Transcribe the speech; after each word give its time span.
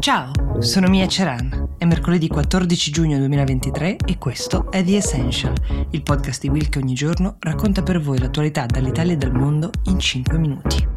Ciao, 0.00 0.32
sono 0.60 0.88
Mia 0.88 1.06
Ceran. 1.06 1.74
È 1.76 1.84
mercoledì 1.84 2.26
14 2.26 2.90
giugno 2.90 3.18
2023 3.18 3.96
e 4.06 4.16
questo 4.16 4.70
è 4.70 4.82
The 4.82 4.96
Essential, 4.96 5.52
il 5.90 6.00
podcast 6.00 6.40
di 6.40 6.48
Will 6.48 6.70
che 6.70 6.78
ogni 6.78 6.94
giorno 6.94 7.36
racconta 7.38 7.82
per 7.82 8.00
voi 8.00 8.18
l'attualità 8.18 8.64
dall'Italia 8.64 9.12
e 9.12 9.18
dal 9.18 9.34
mondo 9.34 9.70
in 9.84 9.98
5 9.98 10.38
minuti. 10.38 10.89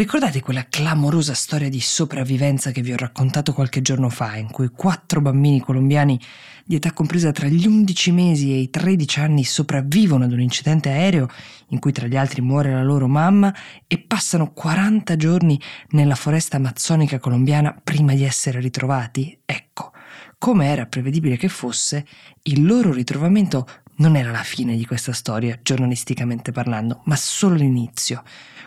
Ricordate 0.00 0.40
quella 0.40 0.64
clamorosa 0.66 1.34
storia 1.34 1.68
di 1.68 1.78
sopravvivenza 1.78 2.70
che 2.70 2.80
vi 2.80 2.90
ho 2.90 2.96
raccontato 2.96 3.52
qualche 3.52 3.82
giorno 3.82 4.08
fa, 4.08 4.34
in 4.36 4.50
cui 4.50 4.70
quattro 4.70 5.20
bambini 5.20 5.60
colombiani 5.60 6.18
di 6.64 6.76
età 6.76 6.94
compresa 6.94 7.32
tra 7.32 7.48
gli 7.48 7.66
11 7.66 8.10
mesi 8.10 8.50
e 8.50 8.60
i 8.60 8.70
13 8.70 9.20
anni 9.20 9.44
sopravvivono 9.44 10.24
ad 10.24 10.32
un 10.32 10.40
incidente 10.40 10.88
aereo 10.88 11.28
in 11.68 11.80
cui 11.80 11.92
tra 11.92 12.06
gli 12.06 12.16
altri 12.16 12.40
muore 12.40 12.72
la 12.72 12.82
loro 12.82 13.08
mamma 13.08 13.54
e 13.86 13.98
passano 13.98 14.54
40 14.54 15.16
giorni 15.16 15.60
nella 15.90 16.14
foresta 16.14 16.56
amazzonica 16.56 17.18
colombiana 17.18 17.78
prima 17.84 18.14
di 18.14 18.24
essere 18.24 18.58
ritrovati? 18.58 19.38
Ecco, 19.44 19.92
come 20.38 20.68
era 20.68 20.86
prevedibile 20.86 21.36
che 21.36 21.48
fosse, 21.48 22.06
il 22.44 22.64
loro 22.64 22.90
ritrovamento 22.90 23.68
non 24.00 24.16
era 24.16 24.30
la 24.30 24.42
fine 24.42 24.76
di 24.76 24.86
questa 24.86 25.12
storia, 25.12 25.58
giornalisticamente 25.62 26.52
parlando, 26.52 27.02
ma 27.04 27.16
solo 27.16 27.54
l'inizio. 27.54 28.22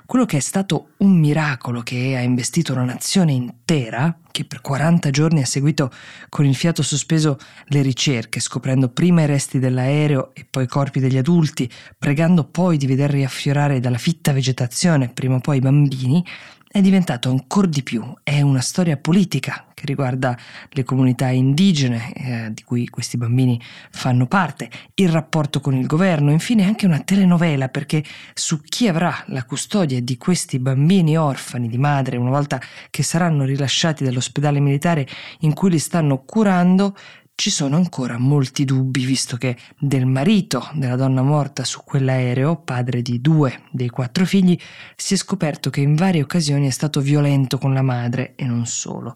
Quello 0.05 0.25
che 0.25 0.37
è 0.37 0.41
stato 0.41 0.89
un 0.97 1.17
miracolo 1.17 1.81
che 1.81 2.15
ha 2.15 2.21
investito 2.21 2.73
una 2.73 2.83
nazione 2.83 3.31
intera, 3.31 4.15
che 4.31 4.45
per 4.45 4.61
40 4.61 5.09
giorni 5.09 5.41
ha 5.41 5.45
seguito 5.45 5.91
con 6.29 6.45
il 6.45 6.55
fiato 6.55 6.83
sospeso 6.83 7.37
le 7.67 7.81
ricerche, 7.81 8.39
scoprendo 8.39 8.89
prima 8.89 9.23
i 9.23 9.25
resti 9.25 9.59
dell'aereo 9.59 10.31
e 10.33 10.45
poi 10.47 10.65
i 10.65 10.67
corpi 10.67 10.99
degli 10.99 11.17
adulti, 11.17 11.71
pregando 11.97 12.43
poi 12.43 12.77
di 12.77 12.85
veder 12.85 13.11
riaffiorare 13.11 13.79
dalla 13.79 13.97
fitta 13.97 14.33
vegetazione 14.33 15.09
prima 15.09 15.35
o 15.35 15.39
poi 15.39 15.57
i 15.57 15.61
bambini, 15.61 16.23
è 16.73 16.81
diventato 16.81 17.29
ancora 17.29 17.67
di 17.67 17.83
più, 17.83 18.03
è 18.23 18.41
una 18.41 18.59
storia 18.59 18.97
politica 18.97 19.67
che 19.75 19.85
riguarda 19.85 20.35
le 20.69 20.83
comunità 20.83 21.27
indigene 21.27 22.13
eh, 22.13 22.51
di 22.51 22.63
cui 22.63 22.87
questi 22.87 23.15
bambini 23.15 23.61
fanno 23.91 24.25
parte, 24.25 24.71
il 24.95 25.09
rapporto 25.09 25.59
con 25.59 25.75
il 25.75 25.85
governo, 25.85 26.31
infine 26.31 26.65
anche 26.65 26.87
una 26.87 26.97
telenovela 27.01 27.69
perché 27.69 28.03
su 28.33 28.59
chi 28.61 28.87
avrà 28.87 29.23
la 29.27 29.43
custodia 29.43 30.01
di 30.01 30.17
questi 30.17 30.57
bambini 30.57 31.15
orfani 31.15 31.67
di 31.67 31.77
madre 31.77 32.17
una 32.17 32.31
volta 32.31 32.59
che 32.89 33.03
saranno 33.03 33.43
rilasciati 33.43 34.03
dall'ospedale 34.03 34.59
militare 34.59 35.07
in 35.41 35.53
cui 35.53 35.69
li 35.69 35.77
stanno 35.77 36.23
curando 36.23 36.97
ci 37.35 37.49
sono 37.49 37.75
ancora 37.75 38.17
molti 38.17 38.63
dubbi, 38.63 39.05
visto 39.05 39.37
che 39.37 39.57
del 39.77 40.05
marito 40.05 40.69
della 40.73 40.95
donna 40.95 41.21
morta 41.21 41.63
su 41.63 41.81
quell'aereo, 41.83 42.57
padre 42.57 43.01
di 43.01 43.19
due 43.19 43.63
dei 43.71 43.89
quattro 43.89 44.25
figli, 44.25 44.57
si 44.95 45.15
è 45.15 45.17
scoperto 45.17 45.69
che 45.69 45.81
in 45.81 45.95
varie 45.95 46.21
occasioni 46.21 46.67
è 46.67 46.71
stato 46.71 47.01
violento 47.01 47.57
con 47.57 47.73
la 47.73 47.81
madre 47.81 48.35
e 48.35 48.45
non 48.45 48.65
solo. 48.65 49.13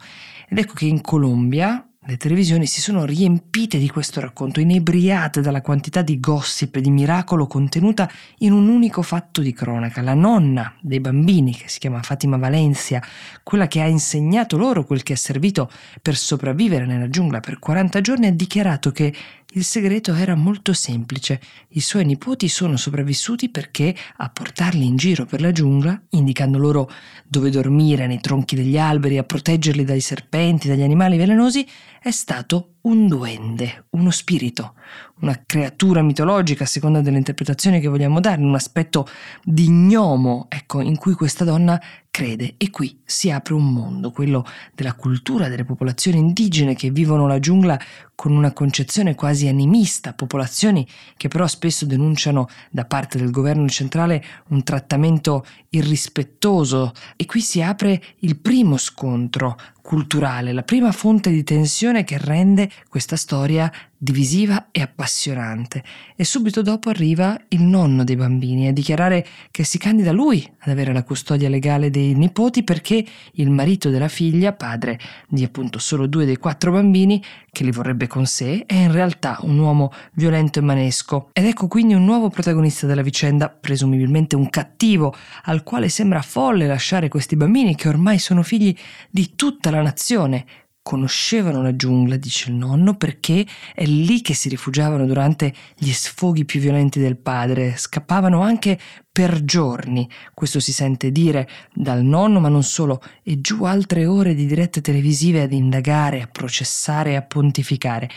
Ed 0.49 0.57
ecco 0.57 0.73
che 0.73 0.85
in 0.85 1.01
Colombia 1.01 1.86
le 2.09 2.15
televisioni 2.15 2.65
si 2.67 2.79
sono 2.79 3.03
riempite 3.03 3.77
di 3.77 3.89
questo 3.89 4.21
racconto, 4.21 4.61
inebriate 4.61 5.41
dalla 5.41 5.61
quantità 5.61 6.01
di 6.01 6.21
gossip 6.21 6.77
e 6.77 6.81
di 6.81 6.89
miracolo 6.89 7.47
contenuta 7.47 8.09
in 8.39 8.53
un 8.53 8.69
unico 8.69 9.01
fatto 9.01 9.41
di 9.41 9.51
cronaca. 9.51 10.01
La 10.01 10.13
nonna 10.13 10.73
dei 10.79 11.01
bambini, 11.01 11.53
che 11.53 11.67
si 11.67 11.79
chiama 11.79 12.01
Fatima 12.01 12.37
Valencia, 12.37 13.03
quella 13.43 13.67
che 13.67 13.81
ha 13.81 13.87
insegnato 13.87 14.55
loro 14.55 14.85
quel 14.85 15.03
che 15.03 15.13
è 15.13 15.15
servito 15.17 15.69
per 16.01 16.15
sopravvivere 16.15 16.85
nella 16.85 17.09
giungla 17.09 17.41
per 17.41 17.59
40 17.59 17.99
giorni, 17.99 18.27
ha 18.27 18.31
dichiarato 18.31 18.91
che 18.91 19.13
il 19.51 19.63
segreto 19.63 20.13
era 20.13 20.35
molto 20.35 20.73
semplice. 20.73 21.41
I 21.69 21.79
suoi 21.79 22.05
nipoti 22.05 22.47
sono 22.47 22.77
sopravvissuti 22.77 23.49
perché 23.49 23.95
a 24.17 24.29
portarli 24.29 24.85
in 24.85 24.97
giro 24.97 25.25
per 25.25 25.41
la 25.41 25.51
giungla, 25.51 25.99
indicando 26.11 26.57
loro 26.57 26.89
dove 27.25 27.49
dormire 27.49 28.07
nei 28.07 28.19
tronchi 28.19 28.55
degli 28.55 28.77
alberi, 28.77 29.17
a 29.17 29.23
proteggerli 29.23 29.83
dai 29.83 30.01
serpenti, 30.01 30.67
dagli 30.67 30.83
animali 30.83 31.17
velenosi, 31.17 31.65
è 32.07 32.11
stato 32.11 32.75
un 32.83 33.09
duende, 33.09 33.87
uno 33.89 34.11
spirito, 34.11 34.75
una 35.19 35.41
creatura 35.45 36.01
mitologica 36.01 36.63
a 36.63 36.67
seconda 36.67 37.01
delle 37.01 37.17
interpretazioni 37.17 37.81
che 37.81 37.89
vogliamo 37.89 38.21
dare, 38.21 38.41
un 38.41 38.55
aspetto 38.55 39.05
di 39.43 39.69
gnomo, 39.69 40.45
ecco, 40.47 40.79
in 40.79 40.95
cui 40.95 41.13
questa 41.13 41.43
donna 41.43 41.77
crede. 42.09 42.55
E 42.57 42.69
qui 42.69 43.01
si 43.03 43.29
apre 43.29 43.53
un 43.55 43.71
mondo, 43.73 44.11
quello 44.11 44.45
della 44.73 44.93
cultura 44.93 45.49
delle 45.49 45.65
popolazioni 45.65 46.17
indigene 46.17 46.75
che 46.75 46.91
vivono 46.91 47.27
la 47.27 47.39
giungla 47.39 47.77
con 48.15 48.31
una 48.31 48.53
concezione 48.53 49.13
quasi 49.13 49.47
animista, 49.47 50.13
popolazioni 50.13 50.87
che 51.17 51.27
però 51.27 51.45
spesso 51.45 51.85
denunciano 51.85 52.47
da 52.71 52.85
parte 52.85 53.19
del 53.19 53.29
governo 53.29 53.67
centrale 53.67 54.23
un 54.47 54.63
trattamento 54.63 55.45
irrispettoso 55.69 56.93
e 57.15 57.25
qui 57.25 57.41
si 57.41 57.61
apre 57.61 58.01
il 58.21 58.39
primo 58.39 58.77
scontro 58.77 59.55
culturale, 59.87 60.51
la 60.51 60.63
prima 60.63 60.91
fonte 60.91 61.29
di 61.29 61.45
tensione 61.45 62.03
che 62.03 62.17
rende 62.17 62.69
questa 62.89 63.15
storia 63.15 63.71
divisiva 63.97 64.67
e 64.71 64.81
appassionante. 64.81 65.83
E 66.15 66.23
subito 66.23 66.61
dopo 66.61 66.89
arriva 66.89 67.39
il 67.49 67.63
nonno 67.63 68.03
dei 68.03 68.15
bambini 68.15 68.67
a 68.67 68.73
dichiarare 68.73 69.25
che 69.49 69.63
si 69.63 69.77
candida 69.77 70.11
lui 70.11 70.47
ad 70.59 70.69
avere 70.69 70.93
la 70.93 71.03
custodia 71.03 71.49
legale 71.49 71.89
dei 71.89 72.13
nipoti 72.13 72.63
perché 72.63 73.03
il 73.33 73.49
marito 73.49 73.89
della 73.89 74.07
figlia, 74.07 74.53
padre 74.53 74.99
di 75.27 75.43
appunto 75.43 75.79
solo 75.79 76.05
due 76.05 76.25
dei 76.25 76.37
quattro 76.37 76.71
bambini, 76.71 77.23
che 77.51 77.63
li 77.63 77.71
vorrebbe 77.71 78.07
con 78.07 78.25
sé, 78.25 78.65
è 78.65 78.75
in 78.75 78.91
realtà 78.91 79.39
un 79.41 79.57
uomo 79.57 79.91
violento 80.13 80.59
e 80.59 80.61
manesco. 80.61 81.29
Ed 81.33 81.45
ecco 81.45 81.67
quindi 81.67 81.95
un 81.95 82.05
nuovo 82.05 82.29
protagonista 82.29 82.85
della 82.85 83.01
vicenda, 83.01 83.49
presumibilmente 83.49 84.35
un 84.35 84.49
cattivo, 84.49 85.15
al 85.45 85.63
quale 85.63 85.89
sembra 85.89 86.21
folle 86.21 86.67
lasciare 86.67 87.07
questi 87.07 87.35
bambini 87.35 87.75
che 87.75 87.87
ormai 87.87 88.19
sono 88.19 88.43
figli 88.43 88.75
di 89.09 89.33
tutta 89.35 89.71
la 89.71 89.81
nazione, 89.81 90.45
conoscevano 90.87 91.61
la 91.61 91.75
giungla, 91.75 92.15
dice 92.15 92.49
il 92.49 92.55
nonno, 92.55 92.95
perché 92.95 93.45
è 93.75 93.83
lì 93.83 94.21
che 94.21 94.33
si 94.33 94.47
rifugiavano 94.47 95.05
durante 95.05 95.53
gli 95.75 95.91
sfoghi 95.91 96.45
più 96.45 96.61
violenti 96.61 96.97
del 96.97 97.17
padre, 97.17 97.75
scappavano 97.75 98.39
anche 98.39 98.79
per 99.11 99.43
giorni, 99.43 100.09
questo 100.33 100.61
si 100.61 100.71
sente 100.71 101.11
dire 101.11 101.45
dal 101.73 102.03
nonno, 102.03 102.39
ma 102.39 102.47
non 102.47 102.63
solo, 102.63 103.01
e 103.21 103.41
giù 103.41 103.65
altre 103.65 104.05
ore 104.05 104.33
di 104.33 104.45
dirette 104.45 104.79
televisive 104.79 105.41
ad 105.41 105.51
indagare, 105.51 106.21
a 106.21 106.27
processare 106.27 107.11
e 107.11 107.15
a 107.15 107.21
pontificare. 107.21 108.09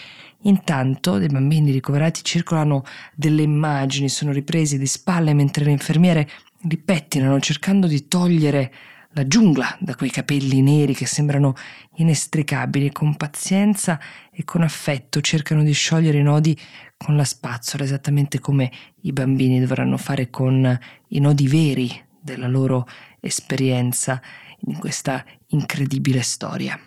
Intanto 0.42 1.19
dei 1.19 1.26
bambini 1.26 1.72
ricoverati 1.72 2.22
circolano 2.22 2.84
delle 3.16 3.42
immagini, 3.42 4.09
sono 4.09 4.30
ripresi 4.30 4.78
di 4.78 4.86
spalle 4.86 5.34
mentre 5.34 5.64
le 5.64 5.72
infermiere 5.72 6.30
li 6.60 6.76
pettinano 6.76 7.41
cercando 7.41 7.88
di 7.88 8.06
togliere 8.06 8.72
la 9.12 9.26
giungla 9.26 9.76
da 9.81 9.94
quei 9.94 10.10
capelli 10.10 10.62
neri 10.62 10.94
che 10.94 11.06
sembrano 11.06 11.54
inestricabili, 11.97 12.93
con 12.93 13.16
pazienza 13.16 13.98
e 14.31 14.44
con 14.44 14.62
affetto 14.62 15.21
cercano 15.21 15.62
di 15.62 15.72
sciogliere 15.72 16.19
i 16.19 16.22
nodi 16.22 16.59
con 16.97 17.16
la 17.16 17.25
spazzola, 17.25 17.84
esattamente 17.84 18.38
come 18.38 18.71
i 19.03 19.12
bambini 19.12 19.59
dovranno 19.59 19.97
fare 19.97 20.31
con 20.31 20.78
i 21.09 21.19
nodi 21.19 21.48
veri 21.48 21.91
della 22.21 22.48
loro 22.48 22.87
esperienza 23.21 24.21
in 24.66 24.78
questa 24.78 25.25
incredibile 25.48 26.22
storia. 26.22 26.78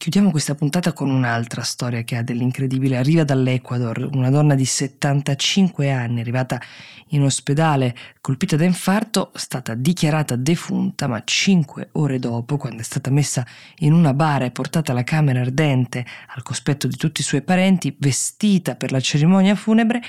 Chiudiamo 0.00 0.30
questa 0.30 0.54
puntata 0.54 0.94
con 0.94 1.10
un'altra 1.10 1.60
storia 1.60 2.00
che 2.04 2.16
ha 2.16 2.22
dell'incredibile. 2.22 2.96
Arriva 2.96 3.22
dall'Ecuador 3.22 4.08
una 4.14 4.30
donna 4.30 4.54
di 4.54 4.64
75 4.64 5.90
anni, 5.90 6.20
arrivata 6.20 6.58
in 7.08 7.22
ospedale 7.22 7.94
colpita 8.22 8.56
da 8.56 8.64
infarto, 8.64 9.30
stata 9.34 9.74
dichiarata 9.74 10.36
defunta, 10.36 11.06
ma 11.06 11.20
5 11.22 11.90
ore 11.92 12.18
dopo, 12.18 12.56
quando 12.56 12.80
è 12.80 12.82
stata 12.82 13.10
messa 13.10 13.46
in 13.80 13.92
una 13.92 14.14
bara 14.14 14.46
e 14.46 14.50
portata 14.52 14.92
alla 14.92 15.04
camera 15.04 15.42
ardente 15.42 16.06
al 16.34 16.42
cospetto 16.42 16.86
di 16.86 16.96
tutti 16.96 17.20
i 17.20 17.24
suoi 17.24 17.42
parenti, 17.42 17.94
vestita 17.98 18.76
per 18.76 18.92
la 18.92 19.00
cerimonia 19.00 19.54
funebre, 19.54 20.00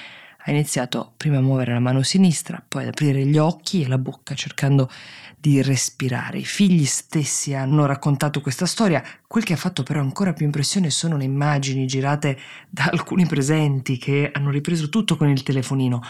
ha 0.43 0.51
iniziato 0.51 1.13
prima 1.17 1.37
a 1.37 1.41
muovere 1.41 1.73
la 1.73 1.79
mano 1.79 2.01
sinistra, 2.03 2.63
poi 2.67 2.83
ad 2.83 2.89
aprire 2.89 3.25
gli 3.25 3.37
occhi 3.37 3.83
e 3.83 3.87
la 3.87 3.97
bocca 3.97 4.33
cercando 4.33 4.89
di 5.37 5.61
respirare. 5.61 6.39
I 6.39 6.45
figli 6.45 6.85
stessi 6.85 7.53
hanno 7.53 7.85
raccontato 7.85 8.41
questa 8.41 8.65
storia. 8.65 9.03
Quel 9.27 9.43
che 9.43 9.53
ha 9.53 9.57
fatto 9.57 9.83
però 9.83 9.99
ancora 9.99 10.33
più 10.33 10.45
impressione 10.45 10.89
sono 10.89 11.17
le 11.17 11.23
immagini 11.23 11.87
girate 11.87 12.37
da 12.69 12.89
alcuni 12.91 13.25
presenti 13.25 13.97
che 13.97 14.29
hanno 14.33 14.51
ripreso 14.51 14.89
tutto 14.89 15.17
con 15.17 15.29
il 15.29 15.43
telefonino. 15.43 16.01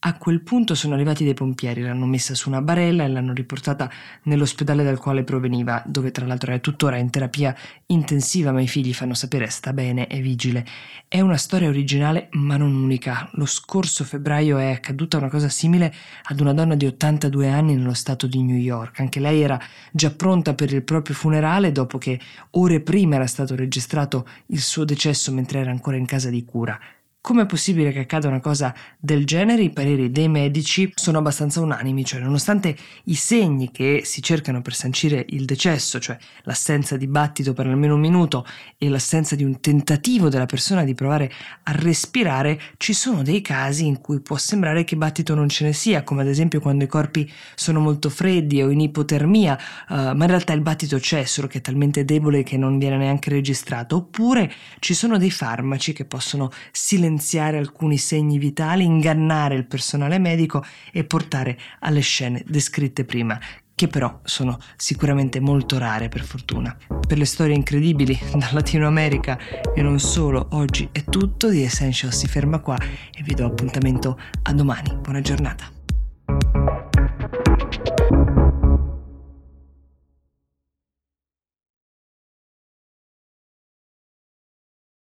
A 0.00 0.16
quel 0.16 0.42
punto 0.42 0.76
sono 0.76 0.94
arrivati 0.94 1.24
dei 1.24 1.34
pompieri, 1.34 1.82
l'hanno 1.82 2.06
messa 2.06 2.32
su 2.36 2.48
una 2.48 2.62
barella 2.62 3.02
e 3.02 3.08
l'hanno 3.08 3.32
riportata 3.32 3.90
nell'ospedale 4.22 4.84
dal 4.84 4.96
quale 4.96 5.24
proveniva, 5.24 5.82
dove 5.84 6.12
tra 6.12 6.24
l'altro 6.24 6.52
è 6.52 6.60
tuttora 6.60 6.98
in 6.98 7.10
terapia 7.10 7.52
intensiva, 7.86 8.52
ma 8.52 8.60
i 8.60 8.68
figli 8.68 8.94
fanno 8.94 9.14
sapere 9.14 9.48
sta 9.48 9.72
bene, 9.72 10.06
è 10.06 10.20
vigile. 10.20 10.64
È 11.08 11.18
una 11.20 11.36
storia 11.36 11.68
originale 11.68 12.28
ma 12.34 12.56
non 12.56 12.76
unica. 12.76 13.28
Lo 13.32 13.44
scorso 13.44 14.04
febbraio 14.04 14.58
è 14.58 14.70
accaduta 14.70 15.16
una 15.16 15.30
cosa 15.30 15.48
simile 15.48 15.92
ad 16.22 16.38
una 16.38 16.54
donna 16.54 16.76
di 16.76 16.86
82 16.86 17.48
anni 17.48 17.74
nello 17.74 17.92
stato 17.92 18.28
di 18.28 18.40
New 18.40 18.56
York. 18.56 19.00
Anche 19.00 19.18
lei 19.18 19.40
era 19.40 19.60
già 19.90 20.12
pronta 20.12 20.54
per 20.54 20.72
il 20.72 20.84
proprio 20.84 21.16
funerale 21.16 21.72
dopo 21.72 21.98
che 21.98 22.20
ore 22.50 22.78
prima 22.82 23.16
era 23.16 23.26
stato 23.26 23.56
registrato 23.56 24.28
il 24.46 24.60
suo 24.60 24.84
decesso 24.84 25.32
mentre 25.32 25.58
era 25.58 25.72
ancora 25.72 25.96
in 25.96 26.06
casa 26.06 26.30
di 26.30 26.44
cura 26.44 26.78
Come 27.20 27.42
è 27.42 27.46
possibile 27.46 27.92
che 27.92 27.98
accada 27.98 28.28
una 28.28 28.40
cosa 28.40 28.72
del 28.98 29.26
genere? 29.26 29.60
I 29.60 29.70
pareri 29.70 30.10
dei 30.10 30.28
medici 30.28 30.90
sono 30.94 31.18
abbastanza 31.18 31.60
unanimi, 31.60 32.02
cioè 32.04 32.20
nonostante 32.20 32.74
i 33.04 33.16
segni 33.16 33.70
che 33.70 34.02
si 34.04 34.22
cercano 34.22 34.62
per 34.62 34.72
sancire 34.72 35.26
il 35.30 35.44
decesso, 35.44 35.98
cioè 35.98 36.16
l'assenza 36.44 36.96
di 36.96 37.06
battito 37.06 37.52
per 37.52 37.66
almeno 37.66 37.96
un 37.96 38.00
minuto 38.00 38.46
e 38.78 38.88
l'assenza 38.88 39.34
di 39.34 39.44
un 39.44 39.60
tentativo 39.60 40.30
della 40.30 40.46
persona 40.46 40.84
di 40.84 40.94
provare 40.94 41.30
a 41.64 41.72
respirare, 41.72 42.58
ci 42.78 42.94
sono 42.94 43.22
dei 43.22 43.42
casi 43.42 43.84
in 43.84 44.00
cui 44.00 44.20
può 44.20 44.36
sembrare 44.38 44.84
che 44.84 44.96
battito 44.96 45.34
non 45.34 45.50
ce 45.50 45.64
ne 45.64 45.74
sia, 45.74 46.04
come 46.04 46.22
ad 46.22 46.28
esempio 46.28 46.60
quando 46.60 46.84
i 46.84 46.88
corpi 46.88 47.30
sono 47.56 47.80
molto 47.80 48.08
freddi 48.08 48.62
o 48.62 48.70
in 48.70 48.80
ipotermia, 48.80 49.58
uh, 49.88 49.94
ma 49.94 50.24
in 50.24 50.26
realtà 50.28 50.54
il 50.54 50.62
battito 50.62 50.98
c'è, 50.98 51.24
solo 51.24 51.46
che 51.46 51.58
è 51.58 51.60
talmente 51.60 52.06
debole 52.06 52.42
che 52.42 52.56
non 52.56 52.78
viene 52.78 52.96
neanche 52.96 53.28
registrato, 53.28 53.96
oppure 53.96 54.50
ci 54.78 54.94
sono 54.94 55.18
dei 55.18 55.32
farmaci 55.32 55.92
che 55.92 56.06
possono 56.06 56.50
silenziare 56.72 57.16
evidenziare 57.18 57.58
alcuni 57.58 57.98
segni 57.98 58.38
vitali, 58.38 58.84
ingannare 58.84 59.56
il 59.56 59.66
personale 59.66 60.18
medico 60.18 60.64
e 60.92 61.04
portare 61.04 61.58
alle 61.80 62.00
scene 62.00 62.42
descritte 62.46 63.04
prima, 63.04 63.38
che 63.74 63.88
però 63.88 64.20
sono 64.22 64.58
sicuramente 64.76 65.40
molto 65.40 65.78
rare 65.78 66.08
per 66.08 66.22
fortuna. 66.22 66.76
Per 67.06 67.18
le 67.18 67.24
storie 67.24 67.56
incredibili 67.56 68.18
dal 68.34 68.50
Latino 68.52 68.86
America 68.86 69.36
e 69.74 69.82
non 69.82 69.98
solo, 69.98 70.48
oggi 70.52 70.88
è 70.92 71.02
tutto, 71.04 71.48
The 71.48 71.64
Essential 71.64 72.12
si 72.12 72.28
ferma 72.28 72.60
qua 72.60 72.76
e 72.78 73.22
vi 73.22 73.34
do 73.34 73.46
appuntamento 73.46 74.18
a 74.44 74.52
domani. 74.52 74.96
Buona 75.00 75.20
giornata. 75.20 75.77